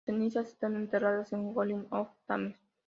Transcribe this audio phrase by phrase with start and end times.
[0.03, 2.55] Sus cenizas están enterradas en Goring-on-Thames.